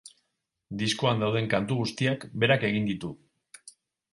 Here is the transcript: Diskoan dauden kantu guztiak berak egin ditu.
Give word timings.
Diskoan 0.79 1.21
dauden 1.23 1.49
kantu 1.51 1.77
guztiak 1.81 2.25
berak 2.45 2.67
egin 2.71 2.89
ditu. 2.91 3.13